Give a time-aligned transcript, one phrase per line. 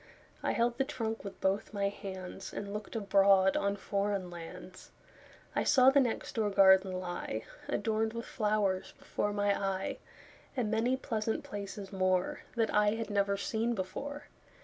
[0.41, 5.99] I held the trunk with both my handsAnd looked abroad on foreign lands.I saw the
[5.99, 9.99] next door garden lie, Adorned with flowers, before my eye,
[10.57, 14.23] And many pleasant places moreThat I had never seen before.